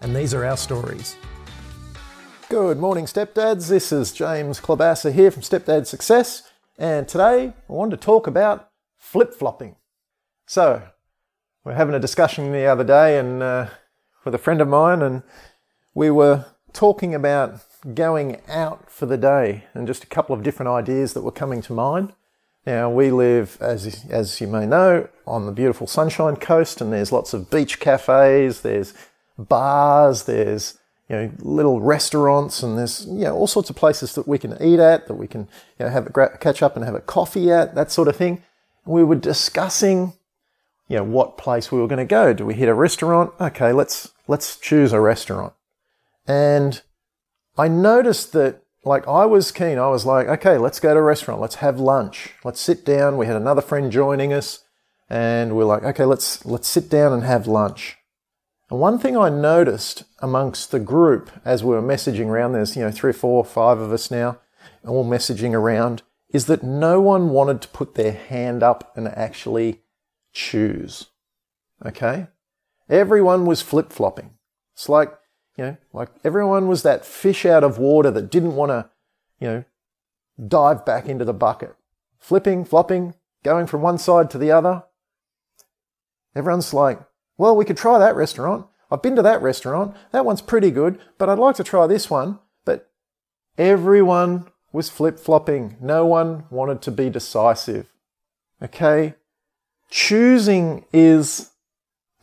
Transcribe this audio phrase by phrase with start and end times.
[0.00, 1.16] and these are our stories.
[2.48, 3.68] Good morning, stepdads.
[3.68, 6.42] This is James Klobassa here from Stepdad Success,
[6.78, 9.76] and today I wanted to talk about flip flopping.
[10.46, 10.82] So,
[11.64, 13.68] we are having a discussion the other day and uh,
[14.24, 15.22] with a friend of mine, and
[15.94, 17.60] we were talking about
[17.94, 21.62] going out for the day and just a couple of different ideas that were coming
[21.62, 22.12] to mind.
[22.66, 27.12] Now, we live, as, as you may know, on the beautiful Sunshine Coast, and there's
[27.12, 28.92] lots of beach cafes, there's
[29.38, 34.26] bars, there's you know, little restaurants, and there's you know, all sorts of places that
[34.26, 35.42] we can eat at, that we can
[35.78, 38.42] you know, have a catch up and have a coffee at, that sort of thing.
[38.84, 40.14] We were discussing,
[40.88, 42.32] you know, what place we were going to go.
[42.32, 43.32] Do we hit a restaurant?
[43.40, 45.52] Okay, let's let's choose a restaurant.
[46.26, 46.82] And
[47.56, 49.78] I noticed that like I was keen.
[49.78, 51.40] I was like, okay, let's go to a restaurant.
[51.40, 52.34] Let's have lunch.
[52.44, 53.16] Let's sit down.
[53.16, 54.60] We had another friend joining us
[55.10, 57.96] and we're like, okay, let's, let's sit down and have lunch.
[58.70, 62.82] And one thing I noticed amongst the group as we were messaging around, there's, you
[62.82, 64.38] know, three, four, five of us now,
[64.84, 69.82] all messaging around, is that no one wanted to put their hand up and actually
[70.32, 71.06] choose.
[71.84, 72.26] Okay?
[72.88, 74.34] Everyone was flip flopping.
[74.74, 75.16] It's like,
[75.56, 78.90] you know, like everyone was that fish out of water that didn't want to,
[79.40, 79.64] you know,
[80.46, 81.74] dive back into the bucket.
[82.18, 84.84] Flipping, flopping, going from one side to the other.
[86.34, 87.00] Everyone's like,
[87.38, 88.66] well, we could try that restaurant.
[88.90, 89.96] I've been to that restaurant.
[90.12, 92.38] That one's pretty good, but I'd like to try this one.
[92.64, 92.90] But
[93.58, 95.76] everyone was flip flopping.
[95.80, 97.88] No one wanted to be decisive.
[98.62, 99.14] Okay?
[99.90, 101.50] Choosing is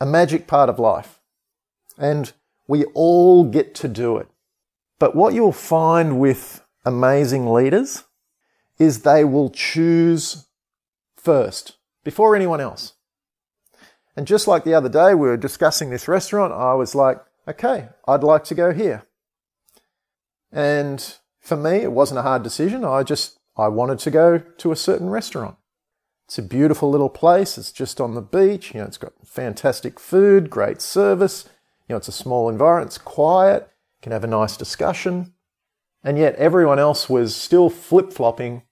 [0.00, 1.20] a magic part of life.
[1.98, 2.32] And
[2.66, 4.28] we all get to do it.
[4.98, 8.04] But what you'll find with amazing leaders
[8.78, 10.46] is they will choose
[11.16, 12.93] first before anyone else.
[14.16, 16.52] And just like the other day, we were discussing this restaurant.
[16.52, 19.04] I was like, okay, I'd like to go here.
[20.52, 22.84] And for me, it wasn't a hard decision.
[22.84, 25.56] I just, I wanted to go to a certain restaurant.
[26.26, 27.58] It's a beautiful little place.
[27.58, 28.72] It's just on the beach.
[28.72, 31.48] You know, it's got fantastic food, great service.
[31.88, 35.34] You know, it's a small environment, it's quiet, you can have a nice discussion.
[36.02, 38.62] And yet everyone else was still flip flopping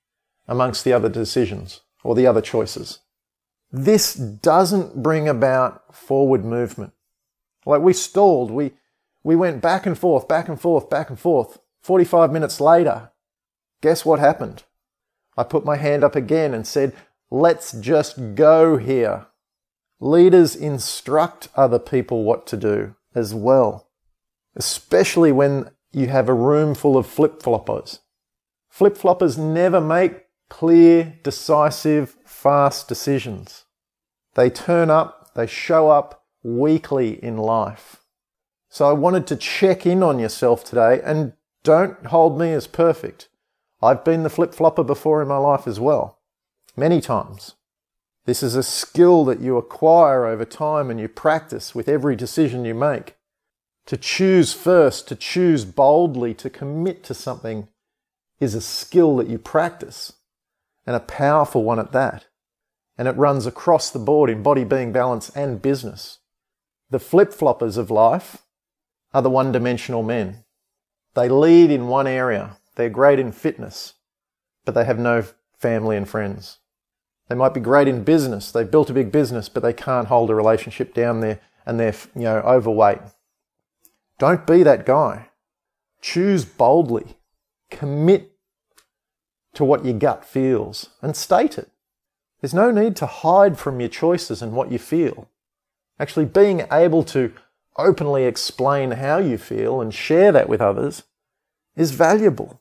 [0.49, 3.01] amongst the other decisions or the other choices.
[3.73, 6.93] This doesn't bring about forward movement.
[7.65, 8.73] Like we stalled, we,
[9.25, 11.59] we went back and forth, back and forth, back and forth.
[11.83, 13.11] 45 minutes later,
[13.81, 14.65] guess what happened?
[15.37, 16.95] I put my hand up again and said,
[17.31, 19.27] let's just go here.
[20.01, 23.89] Leaders instruct other people what to do as well,
[24.55, 28.01] especially when you have a room full of flip floppers.
[28.69, 33.65] Flip floppers never make clear, decisive, fast decisions.
[34.35, 37.97] They turn up, they show up weekly in life.
[38.69, 41.33] So I wanted to check in on yourself today and
[41.65, 43.31] don't hold me as perfect.
[43.83, 46.19] I've been the flip flopper before in my life as well,
[46.77, 47.55] many times.
[48.27, 52.67] This is a skill that you acquire over time and you practice with every decision
[52.67, 53.17] you make.
[53.87, 57.69] To choose first, to choose boldly, to commit to something
[58.39, 60.13] is a skill that you practice
[60.87, 62.27] and a powerful one at that.
[62.99, 66.19] And it runs across the board in body, being, balance, and business.
[66.91, 68.43] The flip floppers of life
[69.15, 70.45] are the one dimensional men.
[71.15, 72.57] They lead in one area.
[72.75, 73.95] They're great in fitness,
[74.65, 75.25] but they have no
[75.59, 76.59] family and friends.
[77.29, 78.51] They might be great in business.
[78.53, 81.95] They've built a big business, but they can't hold a relationship down there and they're,
[82.15, 82.99] you know, overweight.
[84.19, 85.29] Don't be that guy.
[86.01, 87.17] Choose boldly.
[87.71, 88.32] Commit
[89.55, 91.71] to what your gut feels and state it.
[92.41, 95.29] There's no need to hide from your choices and what you feel.
[95.99, 97.33] Actually, being able to
[97.77, 101.05] openly explain how you feel and share that with others
[101.77, 102.61] is valuable.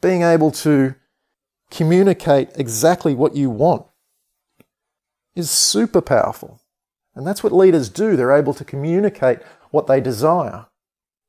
[0.00, 0.96] Being able to
[1.70, 3.86] communicate exactly what you want
[5.34, 6.60] is super powerful.
[7.14, 8.16] And that's what leaders do.
[8.16, 9.38] They're able to communicate
[9.70, 10.66] what they desire.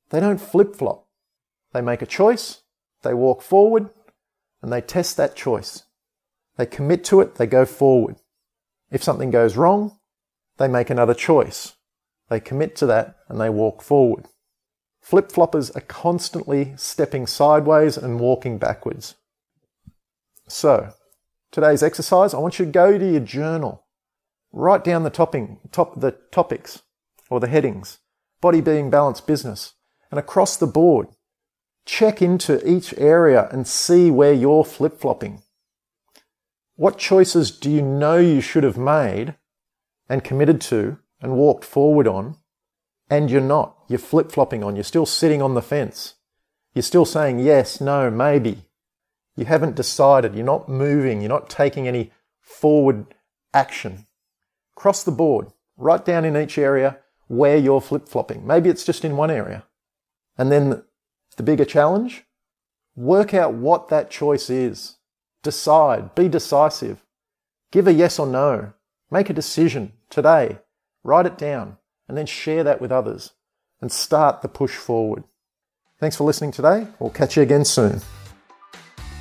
[0.10, 1.08] They don't flip flop.
[1.74, 2.62] They make a choice,
[3.02, 3.90] they walk forward,
[4.66, 5.84] and they test that choice.
[6.58, 8.16] They commit to it, they go forward.
[8.90, 10.00] If something goes wrong,
[10.58, 11.74] they make another choice.
[12.32, 14.26] They commit to that and they walk forward.
[15.02, 19.14] Flip floppers are constantly stepping sideways and walking backwards.
[20.48, 20.94] So,
[21.52, 23.86] today's exercise, I want you to go to your journal.
[24.52, 26.82] Write down the topping, top, the topics
[27.30, 28.00] or the headings.
[28.42, 29.76] Body being balanced business.
[30.10, 31.10] And across the board,
[31.86, 35.42] check into each area and see where you're flip flopping.
[36.76, 39.36] What choices do you know you should have made
[40.10, 42.38] and committed to and walked forward on,
[43.10, 43.78] and you're not?
[43.88, 44.76] You're flip flopping on.
[44.76, 46.16] You're still sitting on the fence.
[46.74, 48.66] You're still saying yes, no, maybe.
[49.38, 50.36] You haven't decided.
[50.36, 51.22] You're not moving.
[51.22, 52.12] You're not taking any
[52.42, 53.06] forward
[53.54, 54.08] action.
[54.76, 55.48] Cross the board.
[55.78, 56.98] Write down in each area
[57.28, 58.46] where you're flip flopping.
[58.46, 59.66] Maybe it's just in one area.
[60.38, 60.84] And then
[61.38, 62.26] the bigger challenge,
[62.96, 64.98] work out what that choice is.
[65.44, 67.04] Decide, be decisive.
[67.72, 68.74] Give a yes or no.
[69.12, 70.60] Make a decision today.
[71.04, 71.78] Write it down
[72.08, 73.34] and then share that with others
[73.82, 75.24] and start the push forward.
[76.00, 76.88] Thanks for listening today.
[77.00, 78.02] We'll catch you again soon.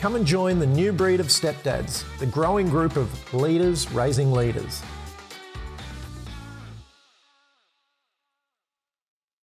[0.00, 4.82] Come and join the new breed of stepdads, the growing group of leaders raising leaders.